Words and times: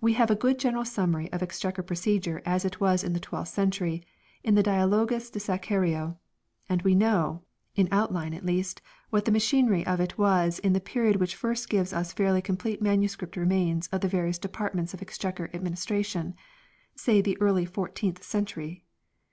We 0.00 0.12
have 0.12 0.30
a 0.30 0.36
good 0.36 0.56
general 0.60 0.84
summary 0.84 1.32
of 1.32 1.42
Exchequer 1.42 1.82
procedure 1.82 2.40
as 2.46 2.64
it 2.64 2.78
was 2.78 3.02
in 3.02 3.12
the 3.12 3.18
twelfth 3.18 3.50
century 3.52 4.04
in 4.44 4.54
the 4.54 4.62
"Dialogus 4.62 5.30
de 5.32 5.40
Scaccario"; 5.40 6.12
2 6.12 6.16
and 6.68 6.82
we 6.82 6.94
know, 6.94 7.42
in 7.74 7.88
outline 7.90 8.34
at 8.34 8.46
least, 8.46 8.80
what 9.10 9.24
the 9.24 9.32
machinery 9.32 9.84
of 9.84 9.98
it 9.98 10.16
was 10.16 10.60
in 10.60 10.74
the 10.74 10.80
period 10.80 11.16
which 11.16 11.34
first 11.34 11.68
gives 11.68 11.92
us 11.92 12.12
fairly 12.12 12.40
complete 12.40 12.80
manuscript 12.80 13.36
remains 13.36 13.88
of 13.88 14.00
the 14.00 14.06
various 14.06 14.38
depart 14.38 14.76
ments 14.76 14.94
of 14.94 15.02
Exchequer 15.02 15.50
administration 15.52 16.36
say 16.94 17.20
the 17.20 17.36
early 17.40 17.64
fourteenth 17.64 18.22
century. 18.22 18.84